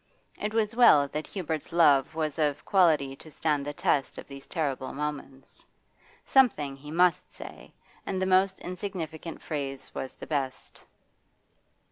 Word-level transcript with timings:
It 0.35 0.51
was 0.55 0.73
well 0.75 1.07
that 1.09 1.27
Hubert's 1.27 1.71
love 1.71 2.15
was 2.15 2.39
of 2.39 2.65
quality 2.65 3.15
to 3.17 3.29
stand 3.29 3.67
the 3.67 3.71
test 3.73 4.17
of 4.17 4.25
these 4.25 4.47
terrible 4.47 4.93
moments. 4.93 5.63
Something 6.25 6.75
he 6.75 6.89
must 6.89 7.31
say, 7.31 7.71
and 8.03 8.19
the 8.19 8.25
most 8.25 8.59
insignificant 8.61 9.43
phrase 9.43 9.91
was 9.93 10.15
the 10.15 10.25
best. 10.25 10.83